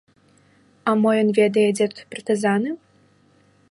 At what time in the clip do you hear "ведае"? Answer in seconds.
1.41-1.69